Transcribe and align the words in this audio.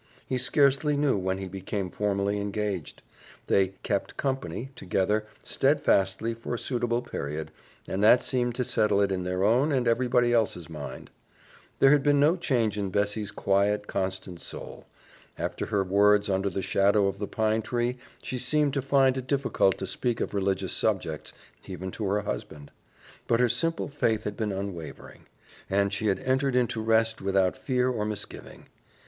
He 0.25 0.39
scarcely 0.39 0.97
knew 0.97 1.15
when 1.15 1.37
he 1.37 1.47
became 1.47 1.91
formally 1.91 2.41
engaged. 2.41 3.03
They 3.45 3.73
"kept 3.83 4.17
company" 4.17 4.71
together 4.75 5.27
steadfastly 5.43 6.33
for 6.33 6.55
a 6.55 6.57
suitable 6.57 7.03
period, 7.03 7.51
and 7.87 8.03
that 8.03 8.23
seemed 8.23 8.55
to 8.55 8.63
settle 8.63 8.99
it 8.99 9.11
in 9.11 9.25
their 9.25 9.43
own 9.43 9.71
and 9.71 9.87
everybody 9.87 10.33
else's 10.33 10.67
mind. 10.67 11.11
There 11.77 11.91
had 11.91 12.01
been 12.01 12.19
no 12.19 12.35
change 12.35 12.79
in 12.79 12.89
Bessie's 12.89 13.29
quiet, 13.29 13.85
constant 13.85 14.39
soul. 14.41 14.87
After 15.37 15.67
her 15.67 15.83
words 15.83 16.29
under 16.29 16.49
the 16.49 16.63
shadow 16.63 17.05
of 17.05 17.19
the 17.19 17.27
pine 17.27 17.61
tree 17.61 17.99
she 18.23 18.39
seemed 18.39 18.73
to 18.73 18.81
find 18.81 19.19
it 19.19 19.27
difficult 19.27 19.77
to 19.77 19.85
speak 19.85 20.19
of 20.19 20.33
religious 20.33 20.73
subjects, 20.73 21.31
even 21.67 21.91
to 21.91 22.05
her 22.05 22.21
husband; 22.21 22.71
but 23.27 23.39
her 23.39 23.49
simple 23.49 23.87
faith 23.87 24.23
had 24.23 24.35
been 24.35 24.51
unwavering, 24.51 25.27
and 25.69 25.93
she 25.93 26.07
had 26.07 26.17
entered 26.21 26.55
into 26.55 26.81
rest 26.81 27.21
without 27.21 27.55
fear 27.55 27.87
or 27.87 28.03
misgiving. 28.03 28.65